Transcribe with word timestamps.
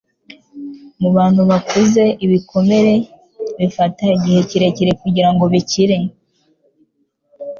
Mu 1.01 1.09
bantu 1.17 1.41
bakuze, 1.49 2.03
ibikomere 2.25 2.93
bifata 3.59 4.01
igihe 4.15 4.39
kirekire 4.49 4.91
kugira 5.01 5.29
ngo 5.33 5.43
bikire. 5.53 5.97